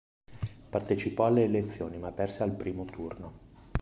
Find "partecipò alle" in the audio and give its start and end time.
0.71-1.43